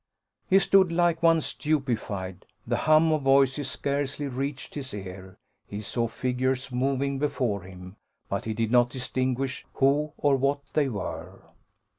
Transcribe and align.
He 0.49 0.57
stood 0.57 0.91
like 0.91 1.21
one 1.21 1.41
stupified: 1.41 2.47
the 2.65 2.75
hum 2.89 3.11
of 3.11 3.21
voices 3.21 3.69
scarcely 3.69 4.25
reached 4.27 4.73
his 4.73 4.95
ear 4.95 5.37
he 5.67 5.83
saw 5.83 6.07
figures 6.07 6.71
moving 6.71 7.19
before 7.19 7.61
him; 7.61 7.97
but 8.27 8.45
he 8.45 8.55
did 8.55 8.71
not 8.71 8.89
distinguish 8.89 9.63
who 9.75 10.13
or 10.17 10.37
what 10.37 10.61
they 10.73 10.89
were. 10.89 11.43